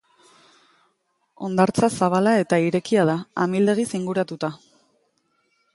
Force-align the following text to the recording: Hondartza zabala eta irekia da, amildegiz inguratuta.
Hondartza 1.47 1.89
zabala 1.99 2.33
eta 2.45 2.61
irekia 2.69 3.05
da, 3.11 3.19
amildegiz 3.47 3.89
inguratuta. 4.03 4.53